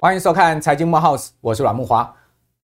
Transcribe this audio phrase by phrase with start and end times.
[0.00, 2.12] 欢迎收看财经慕 House，我是阮木花。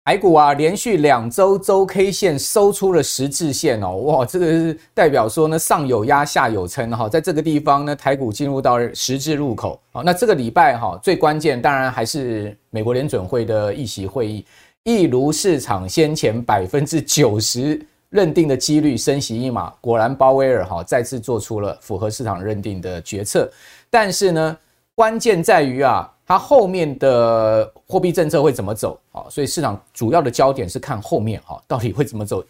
[0.06, 9.82] 台股啊，连续两周周 K 线收出了十字线哦，哇，这个是代表说呢，上有压，下有撑哈，在这个地方呢，台股进入到十字路口。
[9.92, 14.46] 好，那这个礼拜哈，最关键当然还是美国联准会的议息会议，
[14.84, 23.52] 一如市场先前百分之九十认定的几率升息一码，果然鲍威尔哈再次做出了符合市场认定的决策，
[23.90, 24.58] 但是呢，
[24.94, 26.12] 关键在于啊。
[26.28, 29.26] 它后面的货币政策会怎么走啊？
[29.30, 32.44] 所以市场主要的焦点是看后面哈，到底会怎么走？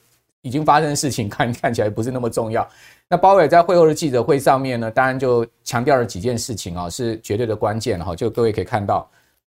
[0.43, 2.65] 已经发生的事情看看起来不是那么重要。
[3.09, 8.15] 那鲍威尔在会后的记者会上面呢，当然就强调了几件事情啊，是绝对的关键哈。
[8.15, 9.05] 就各位可以看到，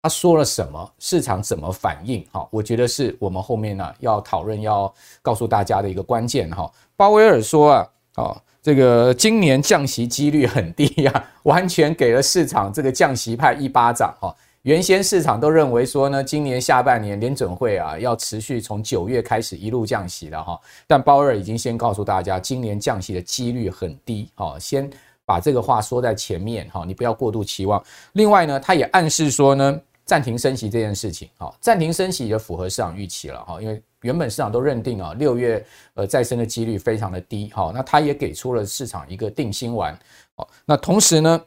[0.01, 2.47] 他说了什么，市场怎么反应哈？
[2.51, 6.71] 我觉得是我们后面呢要讨论要告诉大家的一个关键哈。
[6.95, 8.41] 鲍威尔说啊，啊。
[8.63, 14.31] 这个今年降息几率很低呀，完全给了市场这个降息派一巴掌哈。
[14.61, 20.59] 原先市场都认为说呢，今年下半年联准会啊要持续从九月开始一路降息了哈。
[20.85, 24.87] 但鲍威尔已经先告诉大家，今年降息的几率很低哈，先
[25.25, 27.83] 把这个话说在前面哈，你不要过度期望。
[28.13, 29.81] 另外呢，他也暗示说呢，
[30.11, 33.81] 暂停升息这件事情哈，暂停升息也符合市场预期了哈，因为。
[34.01, 39.95] 原本市场都认定啊，六月呃再升的几率非常的低，哈，那他也给出了市场一个定心丸，
[40.35, 41.39] 好，那同时呢，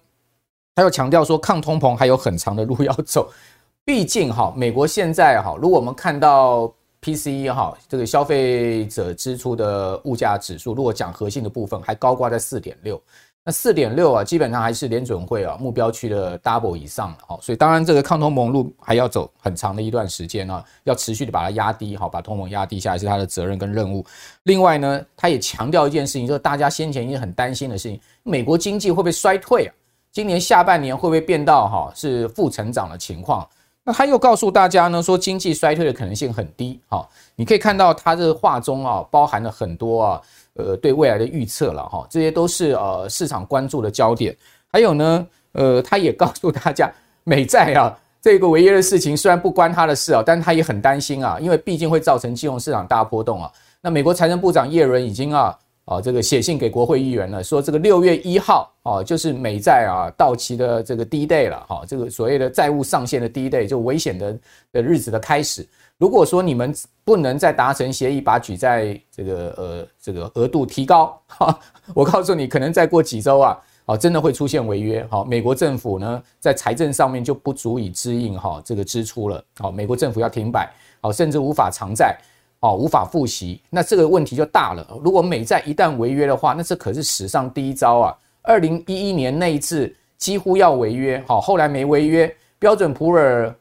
[0.77, 3.29] 他又强调说抗通膨还有很长的路要走，
[3.85, 13.03] 毕竟哈，美国现在哈，如果我们看到 PCE 哈这个消费者支出的物价指数，如果讲核心的部分还高挂在四点六。
[13.47, 24.03] 那四点六啊，基本上还是联准会啊目标区的 double 以上了哈，所以当然这个抗通膨路还要走很长的一段时间啊，要持续的把它压低哈，把通膨压低下来是他的责任跟任务。
[24.45, 29.75] 另外呢，他也强调一件事情，就是大家先前已经很担心的事情，美国经济会不会衰退啊？
[30.11, 33.47] 今年下半年会不会变到哈是负成长的情况？
[33.85, 37.07] 那他又告诉大家呢，说经济衰退的可能性很低哈。
[37.37, 40.23] 你可以看到他这个话中啊，包含了很多啊。
[40.55, 44.37] 呃，对未来的预测了哈，这些都是呃市场关注的焦点。
[44.71, 46.91] 还有呢，呃，他也告诉大家，
[47.25, 53.53] 美债啊 这个违约的事情虽然不关他的事啊，但他也很担心啊，因为毕竟会造成金融市场大波动啊。
[53.81, 64.39] 那美国财政部长耶伦已经啊啊这个写信给国会议员了，说这个六月一号啊就是美债啊到期的这个 D day 了哈，这个所谓的债务上限的 D day 就危险的
[64.73, 65.67] 的日子的开始。
[65.99, 66.75] 如果说你们
[67.05, 71.57] 不能再达成协议，把举债这个呃这个额度提高，哈，
[71.95, 80.69] 我告诉你，可能再过几周啊，啊，真的会出现违约，哈，美国政府呢在财政上面就不足以支应哈这个支出了，好，美国政府要停摆，
[81.01, 82.19] 好，甚至无法偿债，
[82.59, 84.85] 哦，无法付息，那这个问题就大了。
[85.05, 88.19] 如果美债一旦违约的话，那这可是史上第一招啊！
[88.43, 93.55] 二零一一年那一次几乎要违约，好，后来没违约，标准普尔。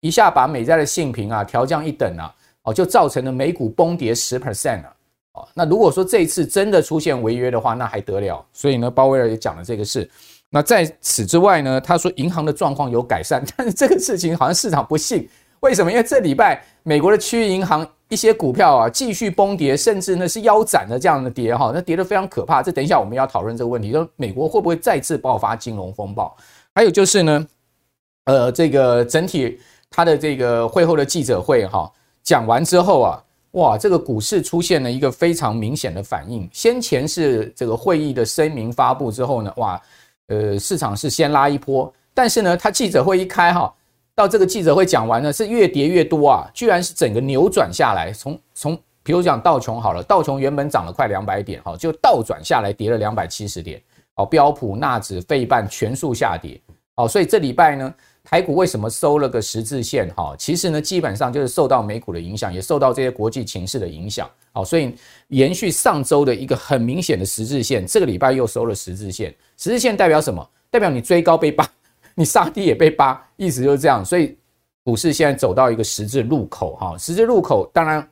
[0.00, 4.94] 一下把美债的信评啊调降一等啊，哦，就造成了美股崩跌十 percent 啊，
[5.34, 8.44] 哦，那如果说这一次真的出现违约的话，那还得了？
[8.52, 10.08] 所以呢，鲍威尔也讲了这个事。
[10.48, 15.28] 那在此之外呢，他说银行的状况有改善， 但是这个事情好像市场不信。
[15.60, 15.90] 为什么？
[15.92, 22.62] 因为这礼拜美国的区域银行一些股票啊继续崩跌，甚至呢是腰斩的这样的跌哈，那跌得非常可怕。
[22.62, 26.34] 这等一下我们要讨论这个问题，说美国会不会再次爆发金融风暴？
[26.74, 27.46] 还有就是呢，
[28.24, 29.60] 呃，这个整体。
[29.90, 31.90] 他的这个会后的记者会哈
[32.22, 36.48] 讲完之后啊，哇，这个股市出现了一个非常明显的反应。
[36.52, 39.82] 先前是这个会议的声明发布之后呢，哇，
[40.28, 43.74] 呃，市场是先拉一波，但是呢，他记者会一开哈，
[44.14, 48.12] 到这个记者会讲完呢，是越跌越多啊，居然是整个扭转下来。
[48.12, 53.82] 从从比如讲道琼好了，道琼原本涨了快两百点哈，就倒转下来跌了两百七十点。
[54.14, 56.60] 哦，标普、纳指、费半全数下跌。
[56.94, 57.92] 哦，所以这礼拜呢。
[58.22, 60.08] 台股为什么收了个十字线？
[60.14, 64.28] 哈，其实呢，基本上就是受到美股的影响，也受到这些国际情势的影响。
[64.52, 64.94] 好，所以
[65.28, 69.34] 延续上周的一个很明显的十字线，这个礼拜又收了十字线。
[69.56, 70.46] 十字线代表什么？
[70.70, 71.68] 代表你追高被扒，
[72.14, 74.04] 你杀低也被扒，意思就是这样。
[74.04, 74.36] 所以
[74.84, 78.06] 股市现在走到一个十字路口，哈，十字路口，当然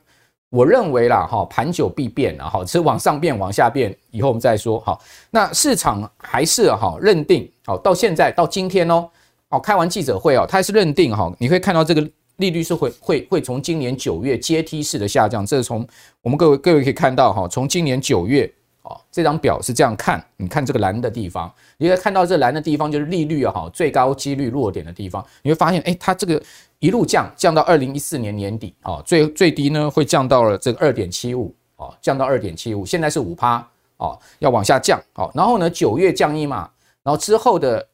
[0.49, 4.79] 我认为啦，哈，盘久必变，哈，是往上变，往下变，以后我们再说。
[4.79, 9.07] 好，那市场还是哈认定，好，到现在到今天哦。
[9.49, 15.85] 哦，开完记者会哦，他还是认定哈，你可以看到这个利率是会会会从今年九月阶梯式的下降，这是从
[16.21, 18.51] 我们各位各位可以看到哈，从今年九月
[18.83, 26.41] 哦，这张表是这样看，你看这个蓝的地方，你可以看到这蓝的地方就是利率啊哈最高几率落点的地方，你会发现哎，它这个
[26.77, 33.67] 一路降降到二零一四年年底啊，最最低呢会降到了这个二点七五啊，降到二点七五，现在是五趴
[33.97, 36.69] 哦，要往下降，好，然后呢，九月降一码，
[37.03, 37.85] 然后之后的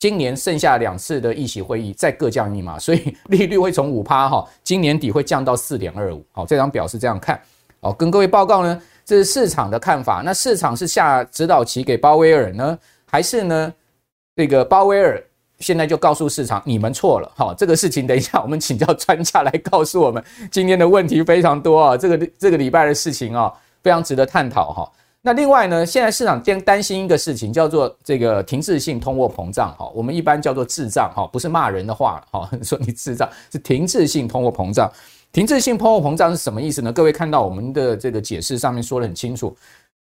[0.00, 7.38] 今年剩下两次的议息会议再各降一码，所以 利率会从五趴哈，今年底会降到四点二五，好，这张表是这样看，
[7.80, 13.72] 好，跟各位报告呢，这是市场的看法，那市场是下指导棋给鲍威尔呢，还是呢，
[14.34, 15.22] 这个鲍威尔？
[15.58, 20.24] 现在就告诉市场，你们错了，好，这个事情等一下 我们请教专家来告诉我们。
[20.50, 23.52] 今天的问题非常多啊，这个这个礼拜的事情啊，
[23.82, 24.90] 非常值得探讨哈。
[25.22, 34.90] 那另外呢，现在市场担担心一个事情，叫做这个停滞性通货膨胀哈，我们一般叫做滞胀哈，不是骂人的话哈， 说你滞胀是停滞性通货膨胀。
[35.32, 36.90] 停滞性通货膨胀是什么意思呢？
[36.92, 39.54] 各位看到我们的这个解释上面说得很清楚，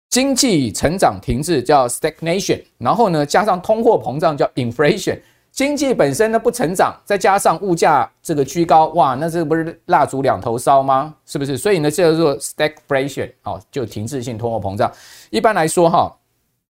[0.09, 5.17] 经济成长停滞叫 stagnation，然后呢加上通货膨胀叫 inflation。
[5.55, 11.15] 经济本身呢不成长，再加上物价这个居高，哇，那这不是蜡烛两头烧吗？
[11.25, 11.57] 是不是？
[11.57, 14.91] 所以呢，这叫做 stagflation，哦，就停滞性通货膨胀。
[15.29, 16.13] 一般来说，哈，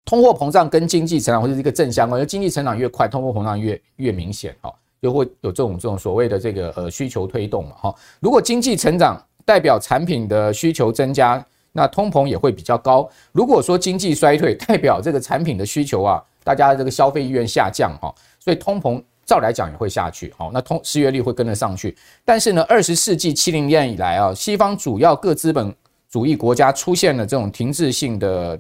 [0.06, 4.72] 通货膨胀跟经济成长会是一个正相关，因为经济成长越快，通货膨胀越越明显，哈，
[5.02, 7.96] 就会有这种这种所谓的这个呃需求推动嘛，哈。
[8.20, 13.10] 如果经济成长代表产品的需求增加，那通膨也会比较高。
[13.32, 18.14] 如果说经济衰退，代表这个产品的需求啊，大家的这个消费意愿下降，哈。
[18.48, 21.94] 所以通膨照来讲也会下去，好，那通失业率会跟得上去。
[22.24, 25.76] 但是呢，二十世纪七零年以来啊，西方主要各资本
[26.10, 28.58] 主义国家出现了这种停滞性的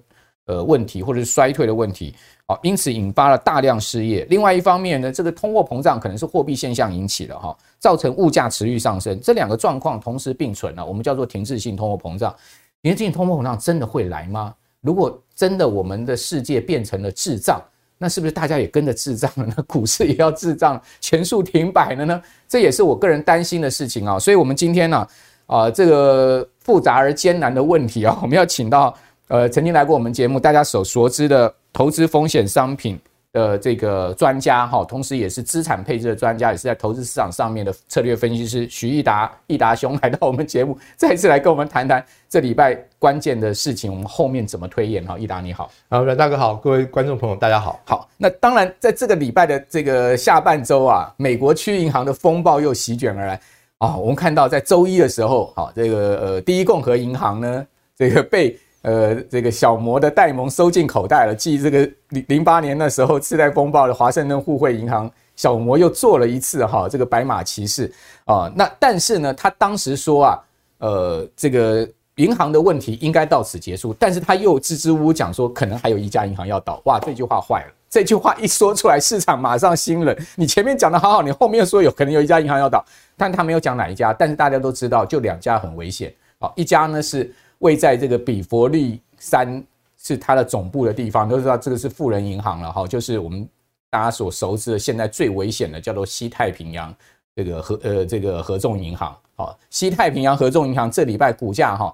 [0.47, 2.13] 呃问题，或者是衰退的问题，
[2.47, 4.27] 好，因此引发了大量失业。
[4.29, 9.17] 另外一方面呢，这个通货膨胀可能是货币现象引起的哈，造成物价持续上升。
[9.21, 12.35] 这两个状况同时并存了，我们叫做停滞性通货膨胀。
[12.81, 14.53] 停滞性通货膨胀真的会来吗？
[14.81, 17.61] 如果真的我们的世界变成了滞胀，
[17.97, 19.55] 那是不是大家也跟着滞胀了呢？
[19.67, 22.21] 股市也要滞胀，全数停摆了呢？
[22.47, 24.19] 这也是我个人担心的事情啊。
[24.19, 25.07] 所以，我们今天呢，
[25.47, 28.95] 啊，这个复杂而艰难的问题啊，我们要请到
[29.29, 32.99] 呃曾经来过我们节目，大家所熟知的投资风险商品
[33.37, 45.17] 呃这个专家哈，同时也是资产配置的专家，也是在投资市场上面的策略分析师徐益达益达兄来到我们节目，再次来跟我们谈谈这礼拜关键的事情，我们后面怎么推演哈？
[45.19, 47.79] 益达你好，啊，阮大哥好，各位观众朋友大家好。
[47.85, 53.39] 好，那当然在这个礼拜的这个下半周啊，美国区银行的风暴又席卷而来
[53.77, 58.57] 啊，我们看到在周一的时候，好，这个呃第一共和银行呢，这个被。
[58.87, 61.35] 呃，这个小摩的戴蒙收进口袋了。
[61.35, 67.91] 继这个零零八年那时候次贷风暴的华盛顿互惠银行，小摩又做了一次哈，这个白马骑士
[68.23, 68.49] 啊。
[68.55, 70.39] 那但是呢，他当时说啊，
[70.77, 71.85] 呃，这个
[72.15, 73.93] 银行的问题应该到此结束。
[73.99, 76.81] 但是他又支支吾吾讲说，可能还有一家银行要倒。
[76.85, 77.73] 哇，这句话坏了。
[77.89, 80.15] 这句话一说出来，市场马上心冷。
[80.37, 82.85] 你前面讲的好好，你后面说有可能有一家银行要倒，
[83.17, 84.13] 但他没有讲哪一家。
[84.13, 86.13] 但是大家都知道，就两家很危险。
[86.39, 87.29] 好，一家呢是。
[87.59, 89.63] 位在这个比佛利山
[89.97, 93.47] 是它的总部的地方，都知道这个是富人银行了哈，就是我们
[93.89, 96.93] 大家所熟知的现在最危险的叫做西太平洋
[97.35, 101.93] 这个合呃这个合众银行，好，西太平洋合众银行这礼拜股价哈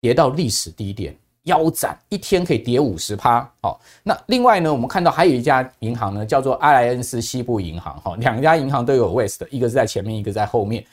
[0.00, 10.84] 跌到历史低点，腰斩，一天可以跌五十趴，好，那另外呢，我们看到还有一家银行呢，叫做阿莱恩斯西部银行，哈，两家银行都有 West，一个是在前面，一个在后面。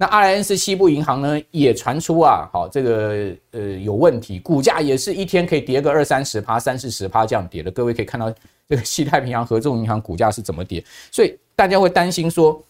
[0.00, 7.70] 那阿莱恩斯西部银行呢，也传出啊，好这个呃有问题，股价也是一天可以跌个二三十趴、三四十趴这样跌的。
[7.72, 8.32] 各位可以看到
[8.68, 12.62] 这个西太平洋合众银行股价是怎么跌，所以大家会担心说，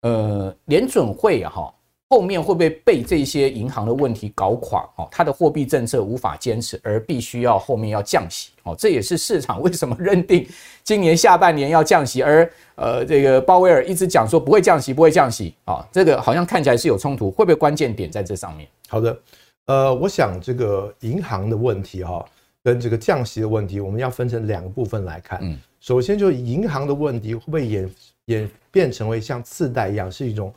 [0.00, 1.74] 呃，联准会啊，哈。
[2.12, 4.86] 后面会不会被这些银行的问题搞垮？
[4.96, 8.50] 哦，它的货币政策无法坚持，而必须要后面要降息。
[8.64, 10.46] 哦，这也是市场为什么认定
[10.84, 15.54] 今年下半年要降息，而呃，这个鲍威尔一直讲说不会降息，不会降息。
[15.64, 18.68] 啊，这个好像看起来是有冲突，会不会关键点在这上面？
[18.90, 19.18] 好的，
[19.64, 22.22] 呃，我想这个银行的问题哈，
[22.62, 25.38] 跟这个降息的问题，我们要分成两个部分来看。
[25.40, 27.90] 嗯，首先就是银行的问题会不会演
[28.26, 30.52] 演变成为像次贷一样，是一种。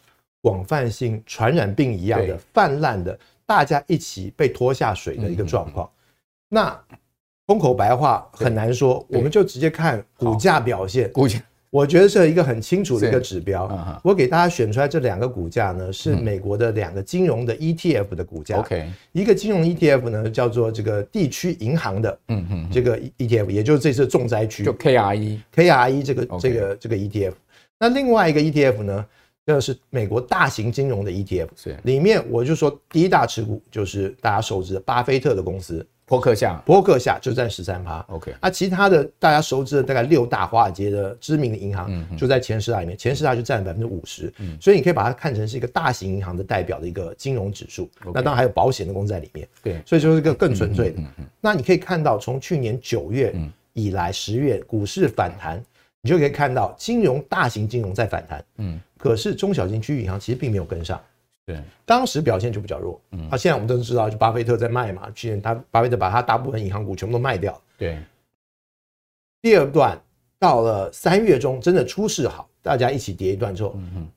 [0.46, 5.90] 广泛性传染病一样的泛滥的，大家一起被拖下水的一个状况。
[6.48, 6.80] 那
[7.48, 11.12] 空口白话很难说，我们就直接看股价表现。
[11.12, 13.68] 股价，我觉得是一个很清楚的一个指标。
[14.04, 18.60] 我给大家选出来这两个股价呢，是美国的两个金融的 ETF 的股价。
[18.60, 27.34] OK，一个金融 ETF 呢叫做这个地区银行的，嗯嗯，这个 ETF，也就是这次重灾区，就 KRE，KRE 这个这个这个 ETF。
[27.80, 29.04] 那另外一个 ETF 呢？
[29.46, 38.00] 这是美国大型金融的 ETF，是里面我就说第一大持股就是大家熟知的巴菲特的公司伯克夏，伯克夏就占十三趴。
[38.10, 44.32] OK，啊，其他的大家熟知的大概六大华尔街的知名的银行，就在前十大里面，前十大就占百分之五十。
[44.62, 47.90] 所以你可以把它看成是一个大型银行的代表的一个金融指数。
[48.14, 49.48] 那当然还有保险的公司在里面。
[49.64, 51.02] 对，所以就是一个更纯粹的。
[51.42, 53.36] 那你可以看到，从去年九月
[53.74, 55.64] 以来，十月股市反弹，
[56.02, 58.46] 你就可以看到金融大型金融在反弹。
[58.58, 61.00] 嗯，可是中小型区域银行其实并没有跟上。
[61.46, 63.00] 对，当时表现就比较弱。
[63.12, 65.12] 嗯，啊，现在我们都知道，就巴菲特在卖嘛。
[65.12, 67.62] 去年他巴菲特把他大部分银行股全部都卖掉。
[67.78, 68.00] 对。
[69.44, 69.96] 第二段
[70.40, 74.08] 到了三月中，真的出事好，大家一起跌一段之后，嗯哼，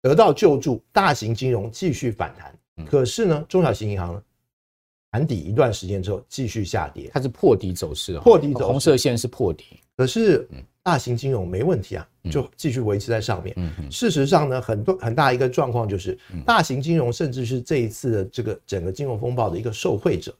[0.00, 2.52] 得到救助，大型金融继续反弹。
[2.84, 4.22] 可是呢，中小型银行呢，
[5.12, 8.18] 盘底一段时间之后继续下跌，它是破底走势。
[8.18, 9.78] 破底走势，红色线是破底。
[9.96, 10.48] 可是，
[10.82, 13.54] 大型金融没问题啊，就继续维持在上面。
[13.90, 20.34] 事实上呢，很多很大一个状况就是，大型金融甚至是这一次的这个整个金融风暴的一个受惠者。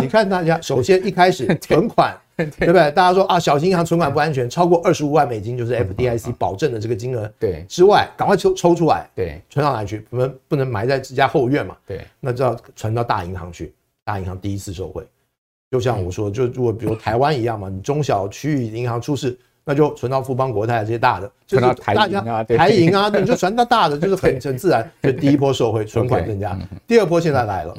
[0.00, 2.90] 你看，大家首先一开始 存款，对不对？
[2.92, 7.30] 大家说啊，小型银行存款不安全，超过二十五万美金就是 FDIC 保证的这个金额。
[7.38, 10.00] 对，之外赶快抽抽出来，对，存到哪里去？
[10.08, 11.76] 不能不能埋在自家后院嘛？
[11.86, 15.06] 对，那就要存到大银行去，大银行第一次受惠。
[15.70, 19.38] 就像我说，就如果比如台湾一样嘛，你中小区域银行出事，
[19.70, 24.90] 那就存到富邦国泰这些大的，就是大家台银啊，你就存到大的，就是很 很自然。
[25.00, 26.58] 就第一波受惠，存款增加。
[26.88, 27.78] 第二波现在来了，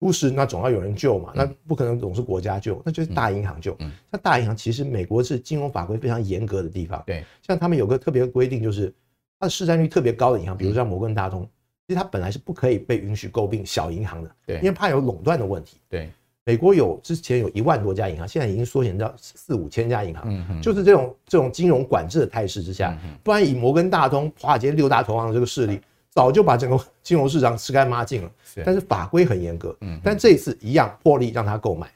[0.00, 3.76] 出事那总要有人救嘛，那不可能总是国家救，那就是大银行救。
[4.10, 8.92] 那大银行其实美国是金融法规非常严格的地方，对，像他们有个特别的规定，就是
[9.38, 11.48] 它的市占率特别高的银行，比如像摩根大通，
[11.86, 16.10] 其实它本来是不可以被允许购并小银行的，对，因为怕有垄断的问题，对。
[16.50, 25.80] 美国有之前有一万多家银行，现在已经缩减到四五千家银行，就是这种这种金融管制的态势之下，不然以摩根大通、华尔街六大投行的这个势力，
[26.10, 28.30] 早就把整个 金融市场吃干抹净了。
[28.64, 31.88] 但是法规很严格，但这一次一样破例让他购买，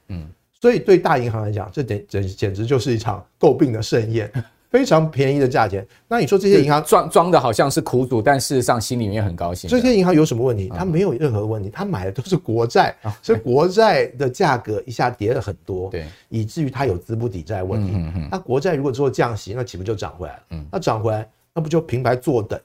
[0.60, 4.30] 所以对大银行来讲，这简简简直就是一场诟病的盛宴。
[4.74, 9.70] 非常便宜的价钱，那你说这些银行装装的好像是苦主，但事实上心里面很高兴。
[9.70, 10.68] 这些银行有什么问题？
[10.74, 17.92] 它没有任何问题，它买的都是国债，所以国债的价格一下跌了很多，对，以至于它有资不抵债问题。
[18.32, 20.42] 那国债如果之后降息，那岂不就涨回来了？
[20.72, 22.58] 那涨回来，那不就平白坐等，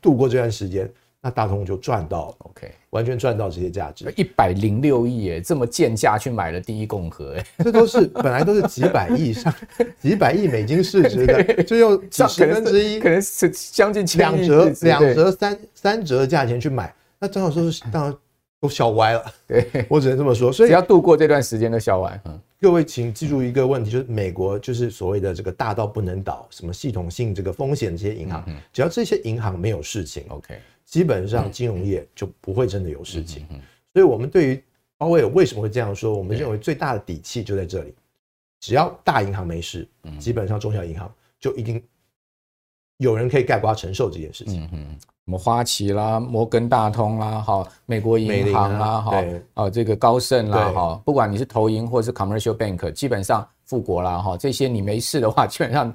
[0.00, 0.88] 度过这段时间？
[1.22, 9.54] 那大通就赚到了，OK，完全赚到这些价值，一百零六亿耶，这么贱价去买了第一共和哎，这都是本来都是几百亿上
[10.00, 18.16] 几百亿美金市值的，就用几十分之一，可能是将近两折两折三三折的价钱去买，那正好说是当然
[18.58, 22.18] 都笑歪了， 对，我只能这么说，所以只要度过这段时间都笑歪。
[22.24, 30.58] 嗯，各位请记住一个问题，就是美国就是所谓的这个大到不能倒，什么系统性这个风险这些银行，只要这些银行没有事情，OK。
[30.90, 33.46] 基本上金融业就不会真的有事情，
[33.92, 34.64] 所以我们对于
[34.98, 36.12] 鲍威尔为什么会这样说？
[36.12, 37.94] 我们认为最大的底气就在这里，
[38.58, 41.80] 只要大银行没事，基本上中小银行就一定
[42.96, 44.68] 有人可以概括承受这件事情。
[44.72, 55.94] 嗯，什么花旗啦、摩根大通啦、哈美国银行啦、哈啊这个高盛啦、哈，不管你是投银或是 commercial bank，基本上富国啦、哈这些你没事的话，基本上。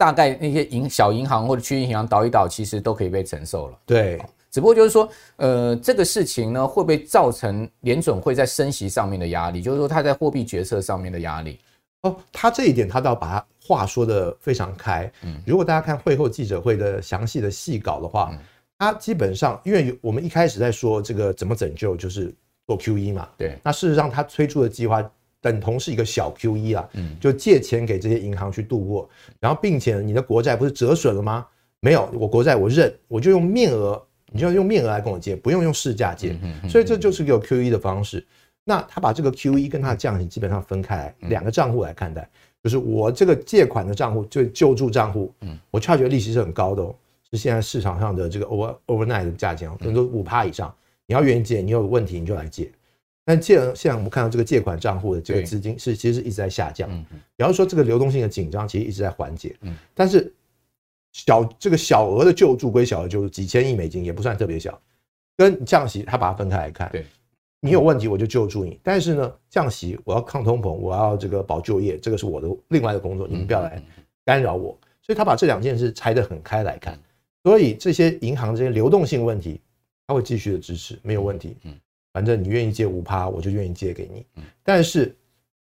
[0.00, 3.78] 大概那些银小银行或者区域银行倒一倒，其实都可以被承受了。
[3.84, 4.18] 对，
[4.50, 9.60] 只不过就是说，呃，这个事情呢，会不会造成联准会在升息上面的压力？
[9.60, 11.60] 就是说，他在货币决策上面的压力。
[12.00, 15.12] 哦，他这一点他倒把他话说的非常开。
[15.22, 18.34] 嗯，如果大家看会后记者会的详细的细稿的话，
[18.78, 22.34] 他基本上，因为我们一开始在说这个怎么拯救，就是
[22.66, 23.28] 做 QE 嘛。
[23.36, 25.04] 对，那事实上他推出的计划。
[25.40, 26.88] 等同是一个小 QE 啊，
[27.20, 29.08] 就借钱给这些银行去度过，
[29.40, 31.46] 然后并且你的国债不是折损了吗？
[31.80, 38.26] 没有，我国债我认，我就用面额，你就要用面额来跟我借，不用用市价借，所以这就是一个 QE 的方式。
[38.64, 42.28] 那他把这个 QE 跟他的降息基本上分开来，两个账户来看待，
[42.62, 45.32] 就是我这个借款的账户就救助账户，
[45.70, 46.94] 我 charge 利息是很高的哦，
[47.30, 50.72] 是现在市场上的这个 over overnight 的价钱，可能都五趴以上。
[51.06, 52.70] 你要愿意借，你有问题你就来借。
[53.30, 56.90] 但借现在我们看到这个借款账户的这个资金是其实是一直在下降，
[57.36, 59.54] 比方说这个流动性的紧张其实一直在缓解，
[59.94, 60.34] 但是
[61.12, 64.76] 小这个小额的救助归小额救助，几千亿美金也不算特别小，
[65.36, 67.06] 跟降息他把它分开来看，对，
[67.60, 73.80] 你有问题我就救助你，但是呢降息我要抗通膨，我要这个保就业，这个是我的另外的工作，你们不要来
[74.24, 76.98] 干扰我，所以他把这两件事拆得很开来看，
[77.44, 79.60] 所以这些银行这些流动性问题
[80.08, 81.56] 他会继续的支持，没有问题，
[82.12, 84.24] 反正你愿意借五趴，我就愿意借给你。
[84.62, 85.14] 但是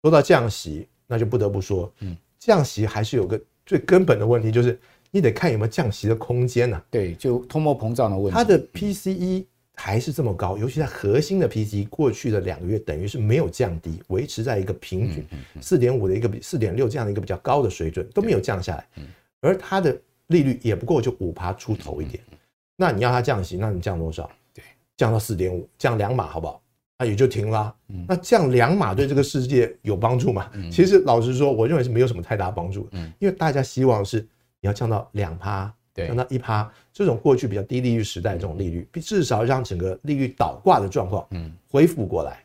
[0.01, 1.91] 说到降息，那就不得不说，
[2.39, 4.77] 降息还是有个最根本的问题，就是
[5.11, 6.83] 你得看有没有降息的空间呐。
[6.89, 8.31] 对，就通货膨胀的问题。
[8.31, 9.45] 它的 PCE
[9.75, 15.25] 还是这么高，尤其在核心的 PCE 过去的两个月等于是没有降低，维持在一个平均
[15.61, 18.87] 四点五的一个比四点六这样的一个比较高的水准都没有降下来，
[19.41, 19.97] 而它的
[20.27, 22.23] 利率也不过就五趴出头一点，
[22.75, 24.29] 那你要它降息，那你降多少？
[24.95, 26.61] 对，降到四点五，降两码好不好？
[26.97, 27.75] 那也就停了。
[28.07, 30.51] 那降两码对这个世界有帮助吗？
[30.71, 32.87] 其实老实说，我认为是没有什么太大帮助，
[33.19, 34.19] 因为大家希望是
[34.61, 35.73] 你要降到两趴。
[35.95, 42.43] 降到一趴这种过去比较低利率时代这种利率，至少让整个利率倒挂的状况，嗯，恢复过来。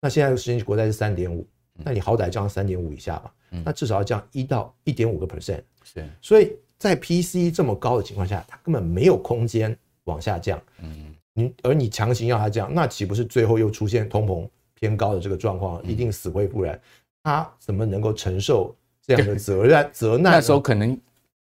[0.00, 1.46] 那现在的十年期国债是三点五，
[1.84, 3.32] 那你好歹降三点五以下吧，
[3.64, 5.62] 那至少要降一到一点五个 percent。
[5.84, 10.60] 是，所以在 PCE 这么高的情况下，它根本没有空间往下降。
[10.80, 16.80] 嗯，你而你强行要他这样，那岂不是最后又出现通膨偏高的这个状况，一定死灰复燃？
[17.22, 18.74] 他怎么能够承受
[19.06, 20.32] 这样的责任 责难？
[20.32, 20.98] 那时候可能。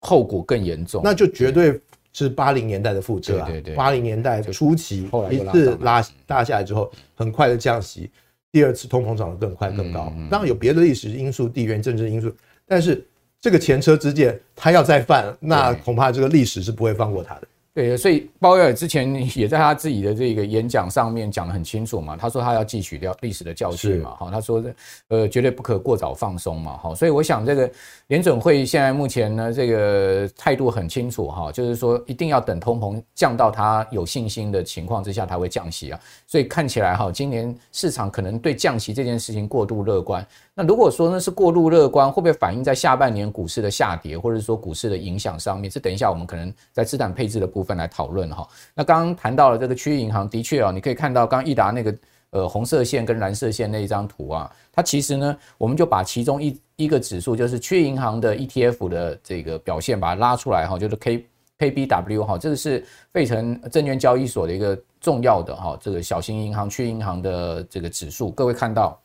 [0.00, 1.76] 后果更严重，那就绝对
[2.12, 3.48] 是八零年代的覆辙啊！
[3.48, 8.08] 对对，八零年代初期一次拉大下来之后，很快的降息，
[8.52, 10.12] 第二次通膨涨得更快更高。
[10.30, 12.32] 当然有别的历史因素、地缘政治因素，
[12.64, 13.04] 但是
[13.40, 17.48] 这个前车之鉴，他要再犯，那恐怕这个历史是不会放过他的。
[17.78, 24.60] 对，所以鲍威尔之前 也在他自己的这个演讲上面讲得很清楚嘛，他说他要汲取掉历史的教训嘛，哈，他说
[25.06, 27.70] 呃绝对不可过早放松嘛，哈，所以我想这个
[28.08, 40.26] 联准会现在目前呢这个态度很清楚哈，就是说一定要等通膨降到他有信心的情况之下才会降息啊，所以看起来哈，今年市场可能对降息这件事情过度乐观。
[40.52, 45.70] 那如果说呢是过度乐观，会不会反映在下半年股市的下跌，或者说股市的影响上面？
[45.70, 48.48] 这等一下我们可能在资产配置的部分来讨论哈。
[48.74, 51.94] 那刚刚谈到了这个区域银行，的确啊，你可以看到刚刚奕达那个
[52.30, 61.26] 呃红色线跟蓝色线那一张图啊，它其实呢，我们就把其中一一个指数，就是区域银行的 ETF 的这个表现，把它拉出来哈，就是 K
[61.58, 68.98] KBW 哈，这个是费城证券交易所的一个重要的哈，这个小型银行区银行的这个指数，各位看到。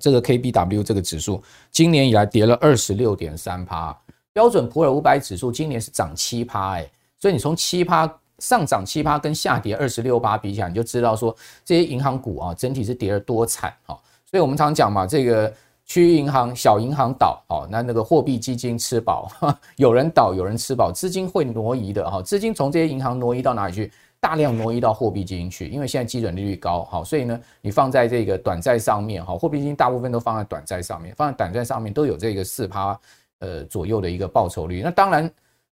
[0.00, 3.94] 这个 KBW 这个指数今年以来跌了二十六点三趴，
[4.32, 6.90] 标准普尔五百指数今年是涨七趴，哎，
[7.22, 11.32] 所以你从七趴上涨七趴跟下跌二十六趴比起来，你就知道说
[11.64, 13.94] 这些银行股啊整体是跌得多惨啊！
[14.28, 19.30] 所以我们常讲嘛，这个区域银行小银行倒哦，那那个货币基金吃饱，
[19.78, 23.92] 有人倒有人吃饱，资金会挪移的哈，资金从这些银行挪移到哪里去？
[24.18, 32.98] 大量挪移到货币基金去，因为现在基准利率高，好，所以呢，你放在这个短债上面，哈，货币基金大部分都放在短债上面，放在短债上面都有这个四趴
[33.38, 34.82] 呃左右的一个报酬率。
[34.82, 35.30] 那当然，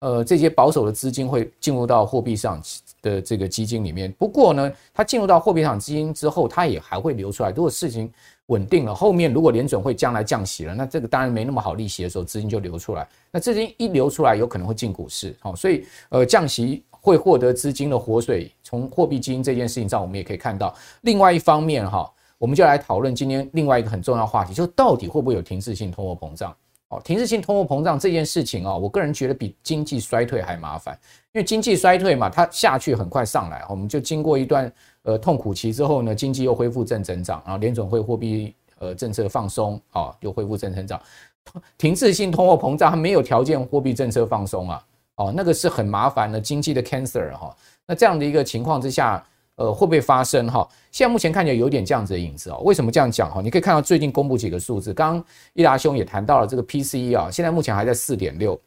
[0.03, 2.61] 呃，这些保守的资金会进入到货币市场
[3.01, 4.11] 的这个基金里面。
[4.19, 7.51] 不过呢，它进入到货币市场基金之后，它也还会流出来。
[7.51, 8.13] 如果事情
[8.47, 13.09] 稳定了，后面如果联准会将来降息了，那这个当然没那么好利息的时候，资金就流出来。
[13.31, 16.83] 那资金一流出来，有可能会进股市，好，所以呃降息。
[17.05, 20.73] 会获得资金的活水，从货币基金这件事情上，我们也可以看到。
[21.01, 26.55] 另外一方面，哈，我们就来讨论今天另外一个很重要的话题，就到底会不会有停滞性通货膨胀？
[26.93, 30.97] 哦，停滞性通货膨胀这件事情啊，我个人觉得比经济衰退还麻烦，
[31.33, 34.71] 因为经济衰退嘛，它下去很快上来，我们就经过一段
[35.05, 41.01] 呃痛苦期之后呢，经济又恢复正增长，然后联准会货币呃政策放松啊，又恢复正增长。
[41.79, 44.85] 停滞性通货膨胀它没有条件货币政策放松啊。
[45.17, 47.55] 哦，那个是很麻烦的经济的 cancer 哈。
[47.87, 49.23] 那这样的一个情况之下，
[49.57, 50.67] 呃，会不会发生哈？
[50.91, 52.59] 现在目前看起来有点这样子的影子哦。
[52.65, 53.41] 为什么这样讲哈？
[53.41, 58.59] 你可以看到最近公布几个数字，刚刚奕达兄也谈到了这个 PCE 啊，现在目前还在四点六，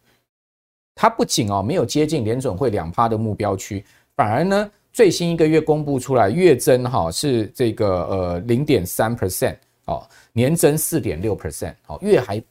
[0.93, 3.83] 它不仅哦没有接近联准会两趴的目标区，
[4.15, 12.41] 反而呢最新一个月公布出来月增哈是这个呃零点三 percent 哦，年增四点六 percent 哦，月还。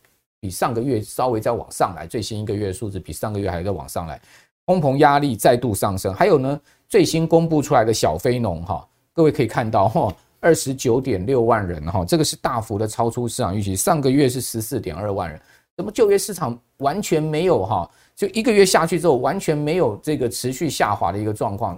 [0.40, 4.20] 比上个月稍微再往上来，最新一个月的数字比上个月还在往上来，
[4.66, 6.12] 通膨压力再度上升。
[6.12, 6.60] 还有呢，
[6.94, 13.74] 最新公布出来的小非农哈，各位可以看到哈，二十九点六万人哈，这个是大幅的超出市场预期。
[13.74, 15.40] 上个月是十四点二万人，
[15.76, 17.90] 怎么就业市场完全没有哈？
[18.14, 21.76] 就一个月下去之后，完全没有这个持续下滑的一个状况，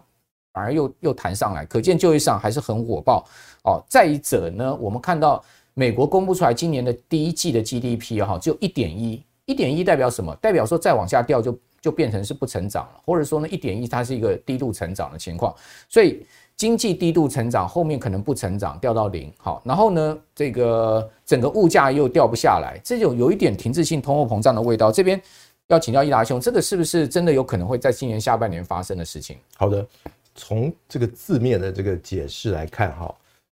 [0.53, 3.27] 反而又又弹上来，可见就业市场还是很火爆
[3.63, 3.83] 哦。
[3.89, 5.43] 再者呢，我们看到。
[5.79, 10.35] 美国公布出来今年的第一季的 GDP 哈，只有一点一，一点一代表什么？
[10.37, 15.55] 代表说再往下掉就就变成是不成长了，或者说呢一点一它是一个低度成长的情况，
[15.89, 24.91] 所以经济低度成长，后面可能不成长掉到零，好，然后呢这个整个物价又掉不下来，这种有一点停滞性通货膨胀的味道。
[24.91, 25.21] 这边
[25.69, 29.37] 要请教易达兄，这个是不是真的有可能会在今年下半年发生的事情？
[29.57, 29.87] 好的，
[30.35, 33.15] 从这个字面的这个解释来看哈，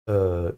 [0.07, 0.55] 呃。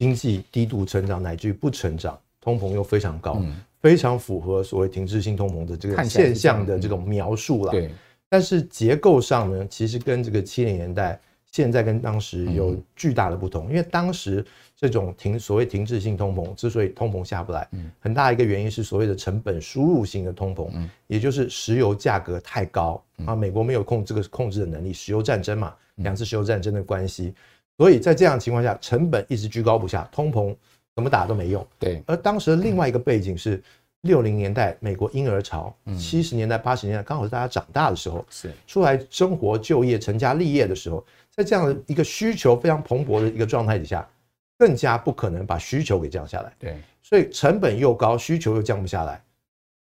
[0.00, 7.72] 经济低度成长乃至于不成长，通膨又非常高，嗯、非常符合所谓停滞性通膨的这个现象的这种描述了。
[7.72, 7.90] 对，
[8.28, 11.18] 但是结构上呢，其实跟这个七零年代
[11.50, 14.44] 现在跟当时有巨大的不同，因为当时
[14.76, 17.66] 这种停所谓停滞性通膨之所以通膨下不来，
[17.98, 20.70] 很大一个原因是所谓的成本输入性的通膨，
[21.08, 27.34] 也就是石油价格太高啊，美国没有控这个控制的能力，石油战争嘛，两次石油战争的关系，
[27.78, 30.54] 所以在这样的情况下，成本一直居高不下，通膨
[31.00, 31.66] 怎么打都没用。
[31.78, 33.62] 对，而当时的另外一个背景是。
[34.04, 44.08] 六零年代美国婴儿潮，七十年代八十年代刚好是大家长大的时候，是出来生活、就业、成家立业的时候，在这样的一个需求非常蓬勃的一个状态底下，
[44.56, 46.50] 更加不可能把需求给降下来。
[46.58, 49.22] 对，所以成本又高，需求又降不下来，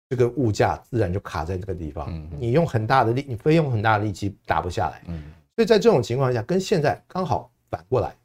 [0.09, 2.09] 这个物价自然就卡在这个地方。
[2.39, 5.01] 你用很大的力，你非用很大的力气打不下来。
[5.07, 5.21] 嗯，
[5.57, 8.15] 所以在这种情况下，跟现在刚好反过来。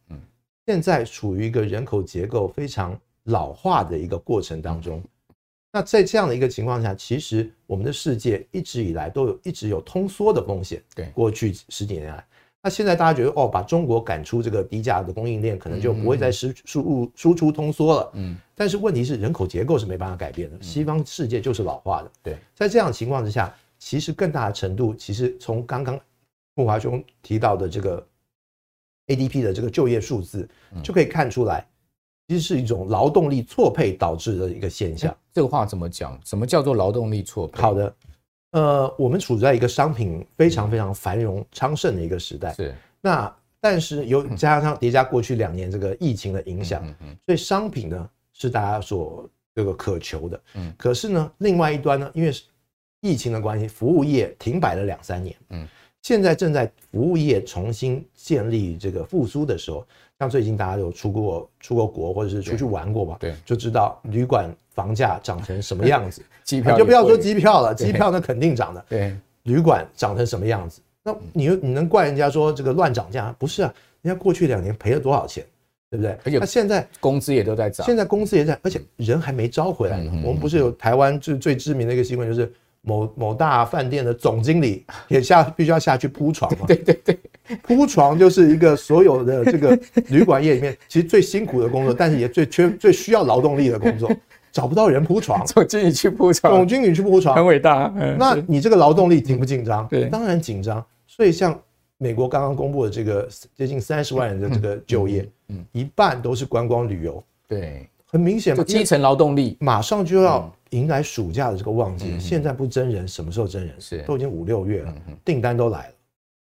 [0.66, 5.03] 嗯，现在处于一个人口结构非常老化的一个过程当中。
[5.72, 10.83] 那在这样的一个情况下，其实我们的世界一直以来都有一直有通缩的风险。
[10.94, 12.25] 对，过去十几年来，
[12.62, 18.11] 那现在大家觉得哦，把中国赶出这个低价的供应链，可能就不会再输输入输出通缩了。
[18.12, 22.11] 嗯，但是问题是人口结构是没办法改变的，西方世界就是老化的。
[22.22, 25.98] 对，在这样的情况之下，其实更大的程度，其实从刚刚
[26.55, 28.07] 木华兄提到的这个
[29.07, 30.49] ADP 的这个就业数字，
[30.83, 31.67] 就可以看出来。
[32.29, 35.15] 其实是一种劳动力错配导致的一个现象。
[35.35, 36.19] 这个话怎么讲？
[36.25, 37.61] 什么叫做劳动力错配？
[37.61, 37.95] 好的，
[38.53, 42.53] 呃，我们处在一个商品非常非常繁荣昌盛的一个时代。
[42.55, 42.75] 是。
[43.01, 46.83] 那但是有加上叠加过去两年这个疫情的影响，
[47.27, 50.41] 所以商品呢是大家所这个渴求的。
[50.55, 50.73] 嗯。
[50.79, 52.33] 可是呢，另外一端呢，因为
[53.01, 55.37] 疫情的关系，服务业停摆了两三年。
[55.51, 55.69] 嗯。
[56.03, 59.87] 现在正在服务业重新建立这个复苏的时候。
[60.19, 63.17] 像最近大家有出过出过国，或者是出去玩过嘛？
[63.19, 66.23] 对，就知道旅馆房价涨成什么样子。
[66.45, 68.85] 机票就不要说机票了，机票那肯定涨的。
[68.88, 70.81] 对，旅馆涨成什么样子？
[71.03, 73.35] 那你你能怪人家说这个乱涨价？
[73.37, 75.45] 不是啊，人家过去两年赔了多少钱，
[75.91, 76.17] 对不对？
[76.25, 80.12] 而且他现在工资也都在涨，现在工资也在，而且人还没招回来呢。
[80.25, 82.53] 我们不是有台湾最最知名的一个新闻，就是。
[82.83, 86.66] 某某大饭店的总经理也下 必须要下去铺床嘛？
[86.66, 87.18] 对对对，
[87.62, 89.79] 铺床就是一个所有的这个
[90.11, 94.11] 旅馆业里面其实最辛苦的工作，但是也最缺最需要劳动力的工作，
[94.51, 95.47] 找不到人铺床。
[95.47, 97.92] 总经理去铺床，总经理去铺床，很伟大。
[98.18, 99.87] 那你这个劳动力紧不紧张？
[99.87, 100.85] 对，当然紧张。
[101.07, 101.57] 所以像
[101.99, 107.23] 美国刚刚公布的这个接近三十万人的这个就业，嗯，一半都是观光旅游。
[107.47, 110.53] 对，很明显嘛，基层劳动力马上就要。
[110.72, 113.80] 迎来暑假的这个旺季，现在不真人，什么时候真人？
[113.80, 115.94] 是都已经五六月了，订单都来了，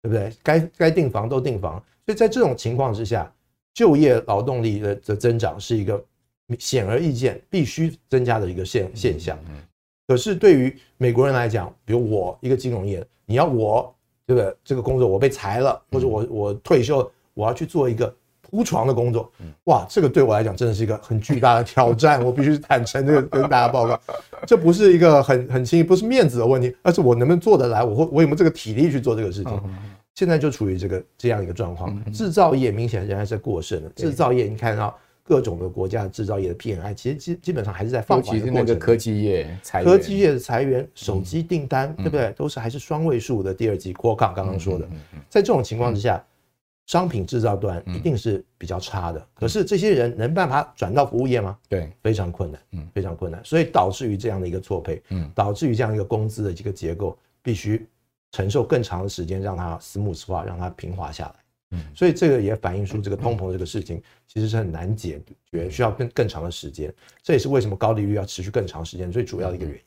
[0.02, 0.32] 对不对？
[0.42, 3.32] 该该订房都订房，所以在这种情况之下，
[3.74, 6.04] 就业劳动力的的增长是一个
[6.58, 9.38] 显而易见必须增加的一个现现象。
[10.06, 13.94] 可是对于美国人来讲，比如我一个金融业，你要我
[14.26, 14.54] 对不对？
[14.64, 18.14] 这个工作我被裁了，或者我我退休，我要去做一个。
[18.50, 19.30] 铺床的工作，
[19.64, 22.20] 哇，这个对我来讲真的是一个很巨大的挑战。
[22.24, 24.00] 我必须坦诚的跟大家报告，
[24.46, 29.60] 这不是一个很很轻易，不是面子的问题，而是我能不能做得来，我会我有没有这个体力去做这个事情。
[30.14, 33.88] 现在就处于这个这样一个状况，制造业明显仍然是过剩的。
[33.90, 38.66] 制造业，你看到各种的国家的制造业的 PMI，其实基基本上还是在放缓的过程。
[38.66, 42.32] 那个科技业，科技业的裁员，手机订单对不对？
[42.36, 43.52] 都是还是双位数的。
[43.52, 44.88] 第二季 Qualcomm 刚刚说的，
[45.28, 46.24] 在这种情况之下。
[46.88, 51.56] 商品制造端一定是比较差的，可是这些人能办法转到服务业吗？
[51.68, 57.86] 对，非常困难，嗯，非常困难，所以导致于这样的一个错配，嗯，导致于这样一个工资的这个结构必须
[58.32, 61.34] 承受更长的时间，让它 smooth 化，让它平滑下来，
[61.72, 65.20] 嗯，所以这个也反映出这个通膨这个事情其实是很难解
[65.50, 66.90] 决，需要更更长的时间，
[67.22, 69.80] 这也是为什么高利率要持续更长时间最主要的一个原因。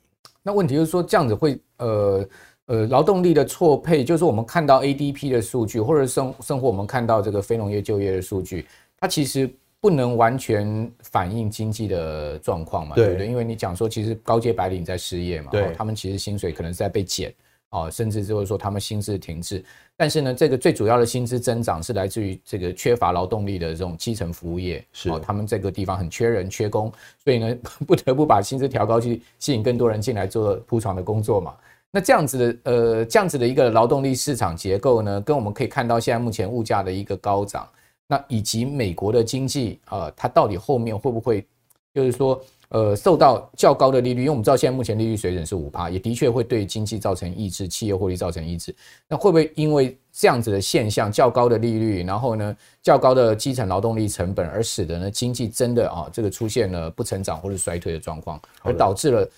[0.43, 2.29] 那问题就是说这样子会呃。
[2.67, 8.65] 呃，劳动力的错配，就是我们看到 ADP 的数据，或者生生活我们看到这个非农业就业的数据，
[8.97, 9.49] 它其实
[9.81, 13.27] 不能完全反映经济的状况嘛，对，对不对？
[13.27, 17.33] 因为你讲说，其实高阶白领在失业嘛，对，他们其实薪水可能是在被减，
[17.71, 19.61] 哦，甚至就是说他们薪资停滞。
[19.97, 26.91] 但是呢，这个最主要的薪资增长是来自于这个缺乏劳动力的这种基层服务业，是哦，他们这个地方很缺人缺工，
[27.23, 31.53] 所以呢， 不得不把薪资调高去吸引更多人进来做铺床的工作嘛。
[31.91, 37.67] 那这样子的呃，这样子的一个劳动力市场结构呢，跟我们可以看到现在目前物价的一个高涨，
[38.07, 41.45] 那以及美国的经济啊，它到底后面会不会
[41.93, 44.21] 就是说呃，受到较高的利率？
[44.21, 48.73] 因为我们知道现在目前利率水准是五趴，也的确会对经济造成抑制，企业获利造成抑制。
[49.09, 59.29] 那会不会因为这样子的现象，较高的利率，然后呢，较高的基层劳动力成本，而使得呢经济真的啊这个出现了不成长或者衰退的状况，而导致了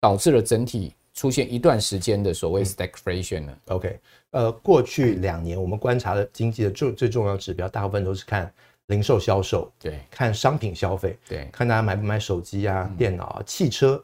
[0.00, 0.94] 导致了整体。
[1.18, 3.98] 出现一段时间的所谓 stagflation 呢、嗯、？OK，
[4.30, 8.48] 呃，过去两年我们观察的经济的最最重要指标，大部分都是看
[8.86, 14.00] 零售销售，对，看商品消费，对，看大家买不买手机啊、电脑啊、汽车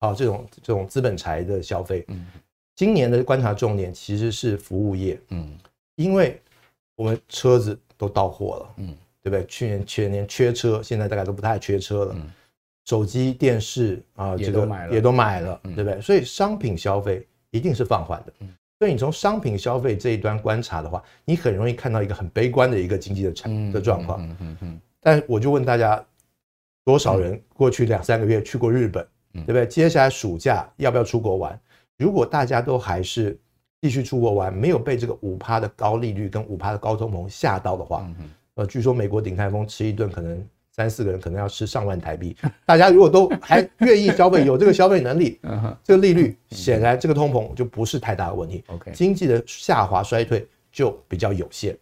[0.00, 2.04] 啊这种这种资本财的消费。
[2.08, 2.26] 嗯，
[2.74, 5.56] 今年的观察重点其实是服务业，嗯，
[5.94, 6.42] 因为
[6.96, 8.88] 我们车子都到货了，嗯，
[9.22, 9.46] 对不对？
[9.46, 12.14] 去年全年缺车，现在大概都不太缺车了。
[12.16, 12.28] 嗯
[12.86, 16.00] 手机、电视啊，这个也都买了，对不对？
[16.00, 18.32] 所以商品消费一定是放缓的。
[18.78, 24.22] 所以你从商品消费这一端观察的话，你很容易看到一个很悲观的一个经济的产的状况。
[24.22, 26.04] 嗯嗯嗯但我就问大家，
[26.84, 29.66] 多少人过去两三个月去过日本，对不对？
[29.66, 31.58] 接下来暑假要不要出国玩？
[31.98, 33.36] 如果大家都还是
[33.80, 38.08] 继续出国玩，没有被这个五趴的高利率跟五趴的高通膨吓到的话，
[38.54, 40.46] 呃，据说美国鼎泰丰吃一顿可能。
[40.76, 42.36] 三四个人可能要吃上万台币，
[42.66, 45.40] 大家如果都还愿意消费，有这个消费能力，
[45.82, 48.62] 这个利率显然这个通膨就不是太大的问题。
[48.66, 51.74] OK，经济的下滑衰退就比较有限。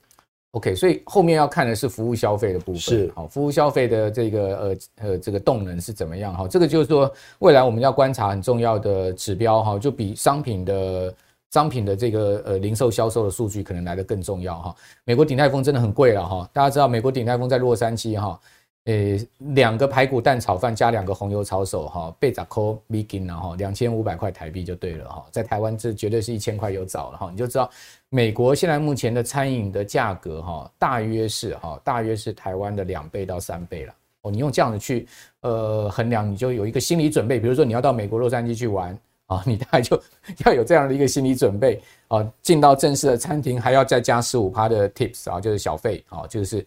[0.52, 2.80] OK，所以后面要看的是服务消费的部分。
[2.80, 6.32] 是，好，服务消费的这个呃呃这个动能是怎么样？
[6.32, 11.12] 哈，这个就是说未来我们要观察很重要的指标哈，就比商品的
[11.50, 14.76] 商品的这个呃零售销售的数据可能来得更重要哈。
[15.04, 18.38] 美国鼎泰丰真的很贵了哈，大家知道美国鼎泰丰在洛杉矶哈。
[18.84, 27.70] 诶，两个排骨蛋炒饭加两个红油抄手，哈，贝扎扣米金，然后两千五百块台币就对了，哈，在台湾这绝对是一千块有找了，哈，你就知道
[28.10, 35.06] 美国现在目前的餐饮的价格，哈，大约是哈，大约是台湾的两倍到三倍了，哦，你用这样子去
[35.40, 38.94] 呃衡量，你就有一个心理准备，比如说你要到美国洛杉矶去玩
[39.28, 39.98] 啊， 你大概就
[40.44, 46.62] 要有这样的一个心理准备啊，进到正式的餐厅还要再加十五趴的 tips 啊，就是小费啊，就是。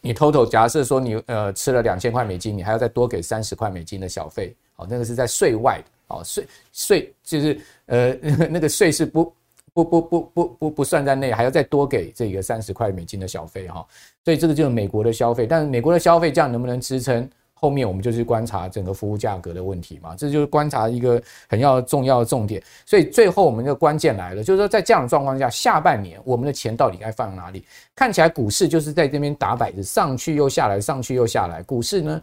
[0.00, 8.12] 你 total 假设说你呃吃了两千块美金，你还要再多给三十块美金的小费，哦，那个是在税外的，哦，税税就是呃
[8.50, 9.32] 那个税是不
[9.72, 13.86] 不不不不不不算在内，还要再多给这个三十块美金的小费哈，
[14.24, 17.28] 所以这个就是美国的消费，但是美国的消费这样能不能支撑？
[17.60, 22.62] 后面我们就是观察整个服务价格的问题嘛，这就是观察一个很要重要的重点。
[22.86, 27.64] 所以最后我们的关键来了，就是说在这样的状况下，下半年我们的钱到底该放哪里？
[27.96, 31.60] 看起来股市就是在这边打摆子，上去又下来，上去又下来。
[31.64, 32.22] 股市呢，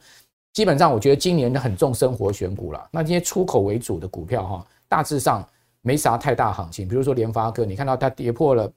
[0.54, 2.88] 基本上我觉得今年很重生活选股了。
[2.90, 5.46] 那这些出口为主的股票哈，大致上
[5.82, 6.88] 没啥太大行情。
[6.88, 8.72] 比如说联发科，你看到它跌破了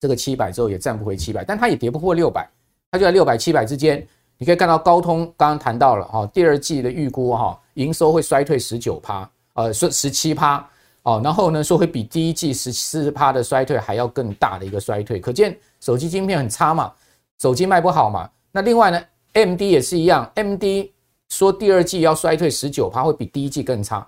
[0.00, 2.48] 这个七百之后也站不回七百，但它也跌不破六百，
[2.90, 4.06] 它就在六百七百之间。
[4.42, 10.68] 你可以看到高通刚刚谈到了哈，第二季的预估哈，营收会衰退十九趴，呃，说十七趴
[11.04, 16.92] 哦，然后呢说会比第一季十四趴的衰退还要更大的一个衰退，可见手机晶片很差嘛，
[17.40, 18.28] 手机卖不好嘛。
[18.50, 19.00] 那另外呢
[19.34, 20.90] ，MD 也是一样，MD
[21.28, 24.04] 说第二季要衰退十九趴，会比第一季更差，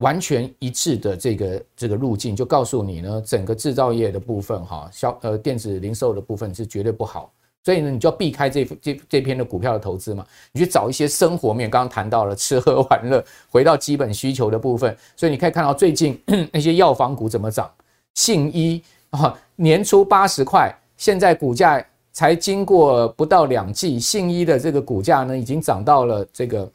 [0.00, 7.32] 完全一致的这个这个路径，就告诉你呢，整个制造业的部分哈，消呃电子零售的部分是绝对不好。
[7.64, 14.96] 所以呢，你就要避开这这这篇的股票的投资嘛，你去找一些生活面，刚刚谈到了吃喝玩乐，回到基本需求的部分。
[15.14, 16.20] 所以你可以看到最近
[16.52, 17.72] 那些药房股怎么涨，
[18.14, 26.68] 信一啊，年初八十块，现在股价才经过不到两季，信一的这个股价呢，已经涨到了这个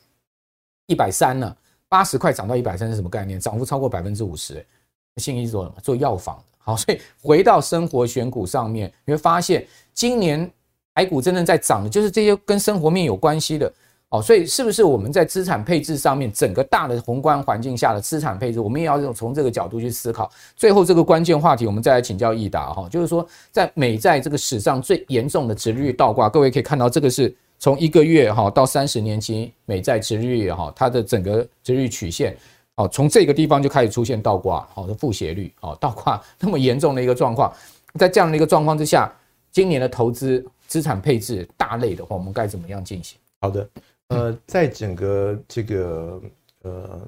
[0.86, 1.54] 一百三了。
[1.90, 3.38] 八十块涨到一百三是什么概念？
[3.38, 4.66] 涨幅超过百分之五十。
[5.18, 5.76] 信一做什么？
[5.84, 6.42] 做药房。
[6.60, 10.50] 好，所以回到生活选股上面，你会发现今年。
[10.98, 13.72] 台股真正在涨的，就是这些跟生活面有关系的
[14.10, 20.28] 哦，所以是不是我们在资产配置上面，整个大的宏观环境下的资产配置，我们也要从这个角度去思考。
[20.56, 32.36] 最后这个关键话题，我们再来请教奕达哈，就是说在美债这个史上最严重的殖率倒挂，各位可以看到这个是从一个月哈到三十年期美债殖利率哈，它的整个殖率曲线
[32.74, 37.54] 哦，从这个地方就开始出现倒挂，好的负斜率哦，倒挂那么严重的一个状况，
[38.00, 39.14] 在这样的一个状况之下，
[39.52, 40.44] 今年的投资。
[40.68, 43.18] 资产配置大类的话，我们该怎么样进行？
[43.40, 43.70] 好的，
[44.10, 46.22] 呃，在整个这个
[46.64, 47.08] 呃，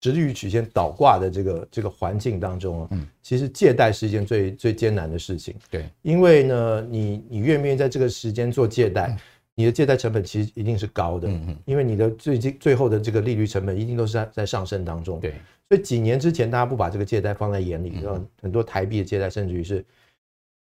[0.00, 5.54] 直利率曲线倒挂的这个这个环境当中啊，嗯，其实借贷是一件最最艰难的事情。
[5.70, 9.16] 对，因为呢，你你愿不愿意在这个时间做借贷，
[9.54, 15.18] 你的借贷成本其实一定是高的，嗯嗯，因为你的最近最后的这个利率成本一定都是在在上升当中。
[15.18, 15.32] 对，
[15.68, 19.84] 所以几年之前大家不把这个借贷放在眼里，嗯，很多台币的借贷甚至于是。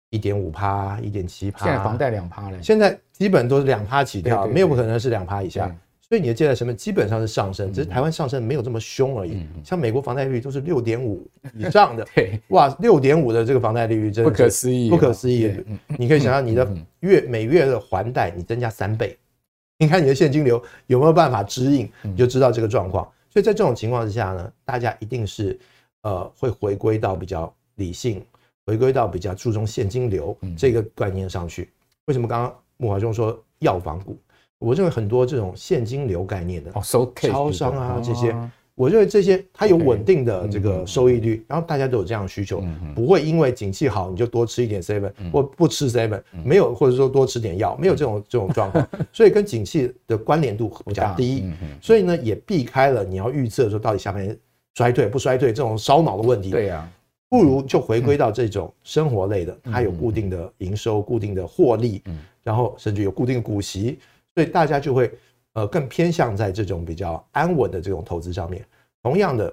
[0.09, 2.61] 一点五趴，一点七趴，现在房贷两趴了。
[2.61, 5.73] 现在基本都是两趴起跳，没有不可能是两趴以下。
[6.01, 9.45] 所以你的借贷成本基本上是上升，只是台湾上升没有这么凶而已。
[9.63, 15.53] 像美国房贷利率都是六点五以上的， 对，哇，六点五的这个房贷利率真的不可思议，不可思议。
[15.99, 16.67] 你可以想象你的
[17.01, 19.15] 月每月的还贷你增加三倍，
[19.77, 23.07] 你看你的现金流有没有办法支应，你就知道这个状况。
[23.29, 25.59] 所以在这种情况之下呢，大家一定是
[26.01, 28.25] 呃会回归到比较理性，
[28.69, 31.69] 回归到比较注重现金流这个概念上去。
[32.05, 34.15] 为什么刚刚木华兄说药房股？
[34.59, 36.71] 我认为很多这种现金流概念的
[37.15, 38.35] 超商啊这些。
[38.75, 42.63] 我认为这些它有稳定的这个收益率，然后大家都有这样的需求，
[42.95, 51.51] 不会因为景气好你就多吃一点 seven 或不吃 seven，没有或者说多吃点药，没有这种这种状况， 所以跟景气的关联度比较低，
[51.81, 54.37] 所以呢也避开了你要预测说到底下半年
[54.75, 56.49] 衰退不衰退这种烧脑的问题。
[56.49, 56.89] 对呀，
[57.29, 62.03] 不如就回归到这种生活类的，它有固定的营收、固定的获利，
[62.43, 63.99] 然后甚至有固定的股息，
[64.33, 65.11] 所以大家就会。
[65.53, 68.63] 呃，更偏向在这种比较安稳的这种投资上面。
[69.01, 69.51] 同样的，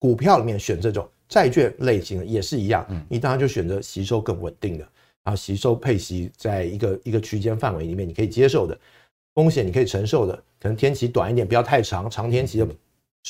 [0.00, 4.80] 股票里面选这种债券类型的也是一样，你当然就选择吸收更稳定的，
[5.22, 8.76] 然后吸收配息在一个一个区间范围里面，你可以接受的
[9.34, 12.66] 风险，你可以承受的，可能天期短一点，不要太长，长天期的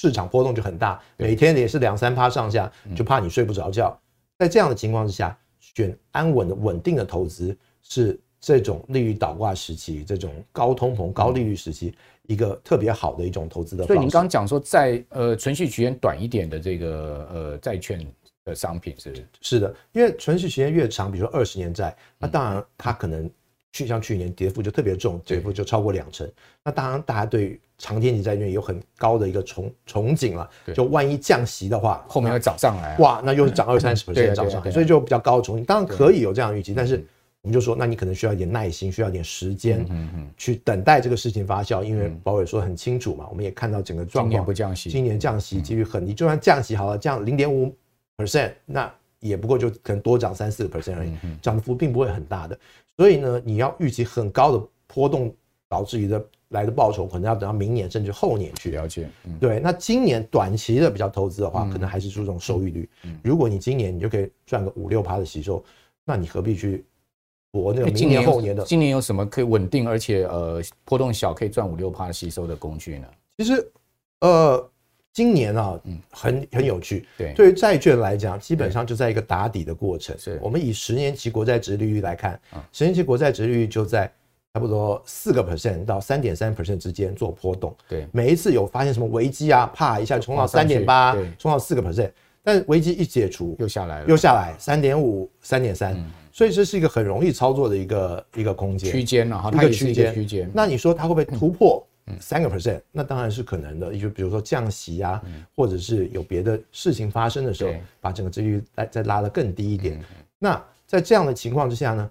[0.01, 3.99] 市场波动就很大，每天也是两三趴上下，就怕你睡不着觉。
[4.39, 8.19] 在这样的情况之下，选安稳的稳定的投资是。
[8.41, 11.93] 这种利率倒挂时期，这种高通膨、高利率时期，
[12.29, 13.95] 一个特别好的一种投资的方式。
[13.95, 18.01] 所以您刚刚讲说，在呃存续期间短一点的这个呃债券
[18.45, 23.29] 的商品是是的，因为存续期间越长，比如说二十年债，那当然它可能
[23.79, 26.31] 去像去年跌幅就特别重，跌幅就超过两成。
[26.65, 35.65] 那当然大家对于长天期债券有很高的一个憧憧憬了，就万一降息的话，后面会涨上来，哇，那又是涨二三十 percent 涨上来，所以就比较高的憧憬。
[35.65, 37.05] 当然可以有这样的预期，但是。
[37.43, 39.87] 我们就说，那你可能需要一点耐心，需要一点时间，
[40.37, 41.85] 去等待这个事情发酵。
[41.85, 46.13] 因为保伟说很清楚嘛，我们也看到整个状况，今年不降息，今年降息几率很低。
[46.13, 47.73] 就算降息好了，降零点五
[48.17, 52.59] percent，那也不过就可能多涨三四个 percent 而已，涨幅并不会很大的。
[52.99, 55.35] 所以呢，你要预期很高的波动，
[55.71, 59.09] 导致于的来的报酬，可能要等到明年甚至后年去了解。
[59.41, 62.87] 对，那今年短期的比较投资的话，可能还是注重收益率。
[63.23, 65.65] 如果你今年你就可以赚个五六趴的吸收，
[66.05, 66.85] 那你何必去？
[67.51, 73.09] 我那个明年后年的，今年有什么可以稳定而且呃波动小，可以赚五六趴吸收的工具呢？
[73.39, 73.73] 其实，
[74.21, 74.71] 呃，
[75.19, 77.05] 今年啊，嗯，很很有趣。
[77.17, 80.17] 对，对于债券来讲，基本上就在一个打底的过程。
[80.17, 84.09] 是，我们以十年期国债值利率来看，十年期国债值利率就在
[84.55, 87.75] 差不多四个 percent 到三点三 percent 之间做波动。
[87.89, 92.13] 对，每一次有发现什么危机啊，啪一下冲到三点八，冲到四个 percent，
[92.45, 96.01] 但危机一解除，又下来了，又下来三点五、三点三。
[96.31, 98.89] 所以这是一个很容易操作的一个一个空间。
[98.89, 100.15] 区间啊，一个区间。
[100.15, 100.49] 区间。
[100.55, 101.85] 那你说它会不会突破
[102.21, 102.81] 三个 percent？
[102.93, 103.97] 那当然是可能的。
[103.97, 105.23] 就比如说降息啊，
[105.55, 110.03] 或者是有别的事情发生的时候，把整个殖利率再再拉得更低一点。
[110.39, 112.11] 那在这样的情况之下呢，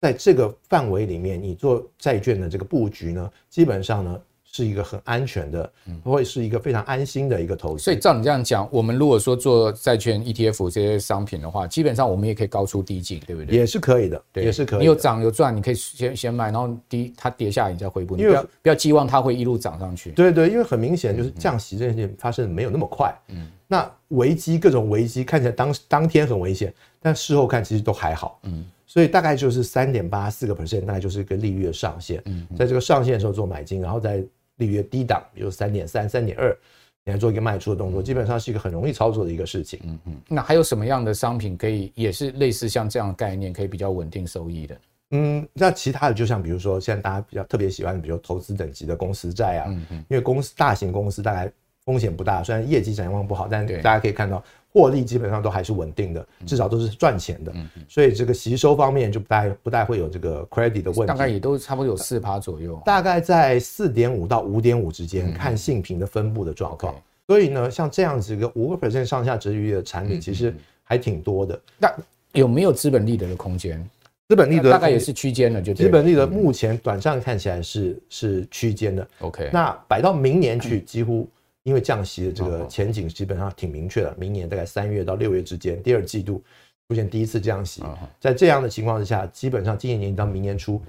[0.00, 4.20] 在这个范围里面，你做债券的这个布局呢，基本上呢。
[4.52, 5.72] 是一个很安全的，
[6.04, 7.82] 会是一个非常安心的一个投资。
[7.82, 13.56] 所以照你这样讲，我们如果说做债券 ETF 这些商品的话，基本上我们也可以高出低进，对不对？
[13.56, 14.80] 也是可以的，也是可以。
[14.80, 20.10] 你有涨有赚，你可以先先卖，然后低它跌下来你再回补，你不要不要寄望它会一路涨上去。
[20.10, 23.10] 对对，因为很明显就是降息这件事情发生的没有那么快。
[23.28, 28.38] 嗯，那危机各种危机看起来当当天很危险，但事后看其实都还好。
[28.42, 32.20] 嗯，所以大概就是三点八四个 percent，大概就是一个利率的上限。
[32.26, 34.22] 嗯，在这个上限的时候做买进，然后再。
[34.56, 36.56] 利率低档，比如三点三、三点二，
[37.04, 39.80] 你来做一个卖出的动作，基本上是一个很容易操作的一个事情。
[39.84, 40.20] 嗯嗯。
[40.28, 44.80] 那还有什么样的商品可以也是类似像这样的概念，可以比较稳定收益的？
[45.10, 50.04] 嗯，那其他的就像比如说，现在大家比较特别喜欢的，比如投资等级的公司债啊，嗯嗯。
[50.08, 51.52] 因为公司大型公司大概
[51.84, 54.42] 风险不大，虽然业绩展望不好，但大家可以看到。
[54.72, 57.52] 获利基本上都还是稳定的，至少都是赚钱的，
[57.86, 61.06] 所以这个吸收方面就不太不太会有这个 credit 的问题。
[61.06, 66.94] 大概也都差不多有四趴左右，大概在四点五到五点五之间，看性平的分布的状况。
[67.26, 71.60] 所以呢，像这样子一个五个 percent 上下殖利率的产品，其实还挺多的。
[71.78, 71.92] 那
[72.32, 73.86] 有没有资本利得的空间？
[74.28, 79.06] 资本利得大概也是区间的，就资本利得目前短暂看起来是是区间的。
[79.18, 81.28] OK，那摆到明年去几乎。
[81.64, 86.42] 因为降息的这个前景基本上挺明确的，明年大概三月到六月之间，第二季度
[86.88, 87.82] 出现第一次降息，
[88.20, 90.82] 在这样的情况之下，基本上今年年底到明年初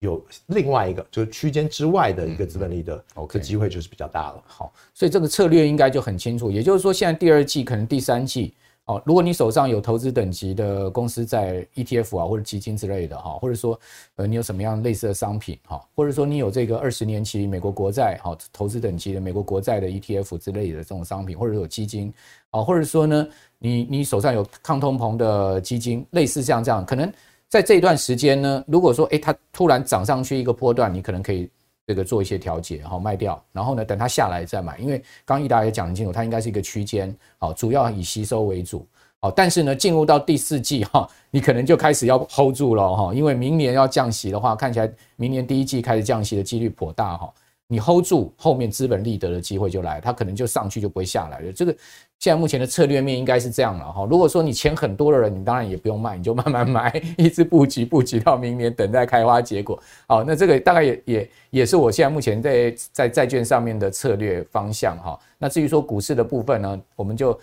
[0.00, 4.42] 有另外一个就是区间之外的一个资本利得这机会就是比较大了。
[4.46, 8.54] 好，所以这个策略应该就很清楚，也就是说现在第二季可能第三季。
[8.86, 13.78] 哦，如果你手上有投资等级的公司在 ETF 啊或者基金之类的哈，或者说
[14.16, 22.12] 呃你有什么样类似的商品哈，或者说你有这个二十年期美国国债哈投资等级的美国国债的 ETF 之类的这种商品，或者有基金
[22.50, 23.28] 啊，或者说呢
[23.58, 27.12] 你你手上有抗通膨的基金，类似像这样，可能
[27.48, 31.48] 在这一段时间呢，如果说诶它突然涨上去一个波段，你可能可以
[31.86, 34.78] 这个做一些调节，好卖掉，然后呢，等它下来再买。
[34.78, 38.86] 因为刚刚益达也讲得清楚，它应该是一个区间，好，主要以吸收为主，
[39.20, 47.32] 好，但是呢，进入到第四季哈，你可能就开始要 hold 住了哈，因为明年要降息的话，看起来明年第一季开始降息的几率颇大哈。
[47.72, 51.52] 你 hold 住，后面资本利得的机会就来，它可能就上去就不会下来了。
[51.52, 51.72] 这个
[52.18, 54.04] 现在目前的策略面应该是这样了哈。
[54.10, 59.80] 如果说你钱很多的人，你当然也不用卖，你就慢慢买， 一直布局布局到明年，等待开花结果。
[60.08, 65.16] 好，那这个大概也也也是我现在目前在在债券上面的策略方向哈。
[65.38, 67.38] 那至于说股市的部分呢，我们就。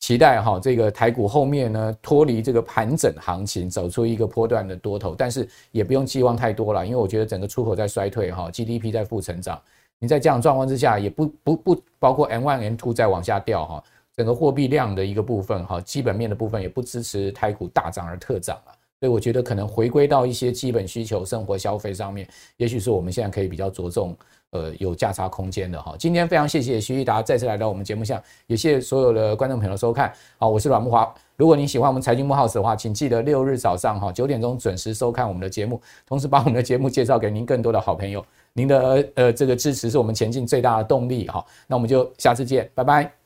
[0.00, 9.60] 期待哈，这个台股后面呢脱离这个盘整行情，走出一个波段的多头，但是也不用寄望太多了，因为我觉得整个出口在衰退哈，GDP 在负成长，
[9.98, 13.84] 你在这样状况之下，也不不不包括 M1 M2 再往下掉哈，
[14.16, 22.26] 整个货币量的一个部分哈，基本面的部分也不支持台股大涨而特涨了，所以我觉得可能回归到一些基本需求、生活消费上面，
[22.56, 24.16] 也许是我们现在可以比较着重。
[24.50, 25.94] 呃，有价差空间的哈。
[25.98, 30.12] 今天非常谢谢徐益达再次来到我们节目下，也谢谢所有的观众朋友收看。
[30.38, 31.12] 好，我是阮木华。
[31.36, 38.24] 如果您喜欢我们财经幕后的话，请记得六日早上哈九点钟准时收看我们的节目，同时把我们的节目介绍给您更多的好朋友。
[38.54, 41.44] 您的呃这个支持是我们前进最大的动力哈。
[41.66, 43.17] 那我们就下次见，拜拜。